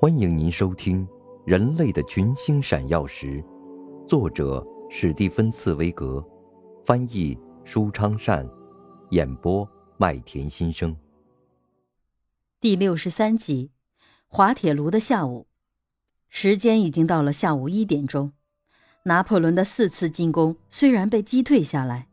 [0.00, 1.06] 欢迎您收听
[1.46, 3.42] 《人类的群星闪耀时》，
[4.06, 6.22] 作者史蒂芬·茨威格，
[6.84, 8.46] 翻译舒昌善，
[9.10, 10.94] 演播麦田心声。
[12.60, 13.70] 第六十三集，
[14.26, 15.46] 滑铁卢的下午，
[16.28, 18.32] 时间已经到了下午一点钟。
[19.04, 22.08] 拿破仑的四次进攻虽然被击退下来，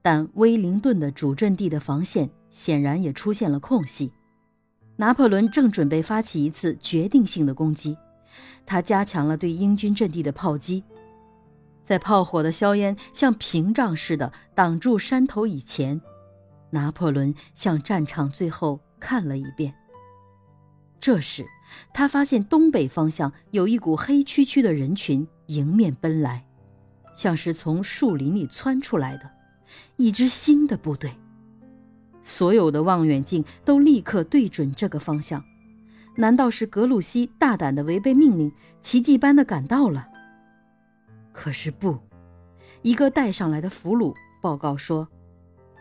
[0.00, 4.12] 但威灵顿的主阵地的防线显然也出现了空隙。
[5.00, 7.96] 拿破仑正准备发起一次决定性的攻击，
[8.66, 10.82] 他加强了对英军阵地的炮击，
[11.84, 16.00] 在炮火的硝烟像屏障似的挡住山头以前，
[16.70, 19.72] 拿破仑向战场最后看了一遍。
[20.98, 21.46] 这时，
[21.94, 26.44] 他发现东北方向有一股黑黢黢的人群迎面奔来，
[27.14, 29.30] 像是从树林里窜出来的
[29.96, 31.12] 一支新的部队。
[32.28, 35.42] 所有的望远镜都立刻对准这个方向，
[36.14, 40.06] 难道是格鲁希大胆的违背命令，奇迹般的赶到了？
[41.32, 41.98] 可是不，
[42.82, 45.08] 一个带上来的俘虏报告说，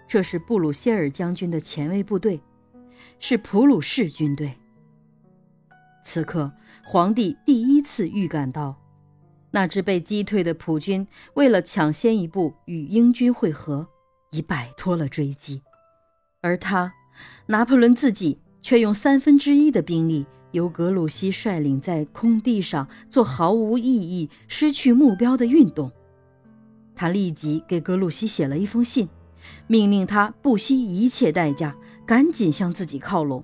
[0.08, 2.40] 这是布鲁歇尔将军的前卫部队，
[3.20, 4.58] 是普鲁士军队。
[6.02, 6.50] 此刻，
[6.86, 8.74] 皇帝第一次预感到，
[9.52, 13.86] 那支被击退的普军为了抢先一步与英军会合，
[14.32, 15.62] 已摆脱了追击。
[16.42, 16.94] 而他，
[17.48, 25.92] 拿破仑自己却用三分之一的兵力，由格鲁希率领，在空地上做毫无意义、失去目标的运动。
[26.96, 29.10] 他立即给格鲁希写了一封信，
[29.68, 33.44] 命令他不惜一切代价赶紧向自己靠拢，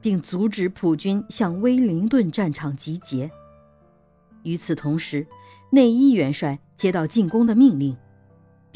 [0.00, 3.30] 并阻止普军向威灵顿战场集结。
[4.42, 5.26] 与此同时，
[5.70, 7.96] 内伊元帅接到进攻的命令。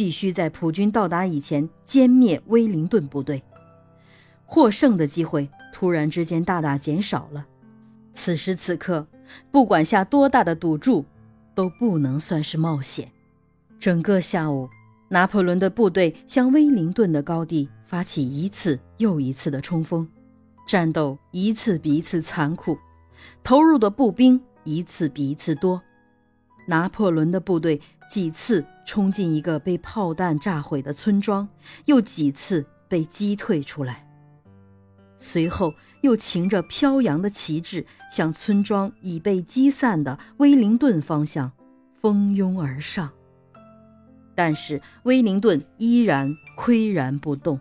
[0.01, 3.43] 必须在普军到达以前歼灭威灵顿部队，
[4.47, 7.47] 获胜的机会突然之间大大减少了。
[8.15, 9.07] 此时此刻，
[9.51, 11.05] 不管下多大的赌注，
[11.55, 13.13] 都不能算是冒险。
[13.79, 14.71] 整个下午，
[15.11, 20.09] 拿破仑的部队向威灵顿的高地发起一次又一次的冲锋，
[20.67, 22.79] 战斗一次比一次残酷，
[23.45, 25.83] 投入的步兵一次比一次多。
[26.71, 27.79] 拿破仑的部队。
[28.09, 31.49] 几次冲进一个被炮弹炸毁的村庄，
[31.85, 34.05] 又几次被击退出来。
[35.17, 41.53] 随后又擎着飘扬的旗帜，向村庄已被击散的威灵顿方向
[42.01, 43.09] 蜂拥而上。
[44.35, 47.61] 但是威灵顿依然岿然不动，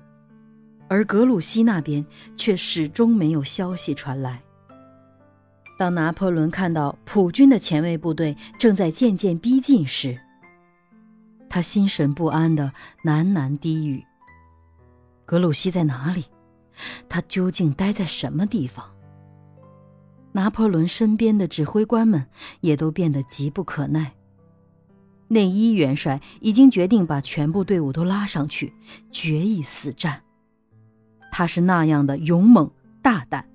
[0.87, 2.03] 而格鲁希那边
[2.35, 4.41] 却始终没有消息传来。
[5.79, 10.19] 当拿破仑看到普军的前卫部队正在渐渐逼近时，
[11.49, 12.73] 他心神不安的
[13.05, 14.03] 喃喃低语
[15.25, 16.25] ：“格鲁希在哪里？
[17.07, 18.85] 他究竟待在什么地方？”
[20.33, 22.25] 拿破仑身边的指挥官们
[22.59, 24.11] 也都变得急不可耐。
[25.29, 28.73] 内伊元帅已经决定把全部队伍都拉上去，
[29.11, 30.23] 决一死战。
[31.31, 32.69] 他是那样的勇猛
[33.01, 33.47] 大胆，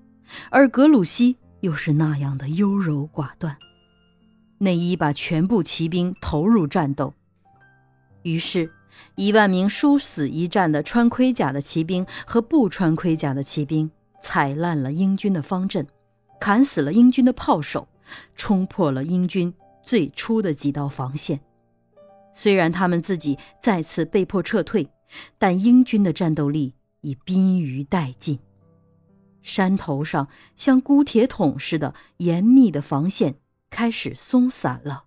[0.51, 3.57] 而格鲁希又是那样的优柔寡断。
[4.59, 7.15] 内伊把全部骑兵投入战斗。
[8.23, 8.71] 于是，
[9.17, 15.87] 一万名殊死一战的穿盔甲的骑兵和不穿盔甲的骑兵踩烂了英军的方阵，
[16.39, 17.89] 砍死了英军的炮手，
[18.35, 21.41] 冲破了英军最初的几道防线。
[22.35, 24.91] 虽然他们自己再次被迫撤退，
[25.39, 28.39] 但英军的战斗力已濒于殆尽。
[29.45, 33.37] 山头上像箍铁桶似的严密的防线
[33.71, 35.05] 开始松散了。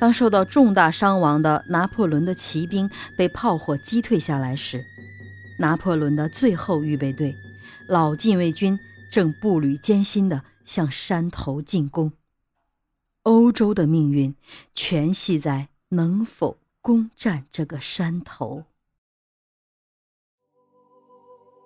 [0.00, 4.84] 当受到重大伤亡的拿破仑的骑兵被炮火击退下来时，
[5.58, 7.34] 拿破仑的最后预备队——
[7.88, 8.78] 老禁卫军
[9.10, 12.12] 正步履艰辛地向山头进攻。
[13.22, 14.34] 欧洲的命运
[14.74, 18.64] 全系在能否攻占这个山头。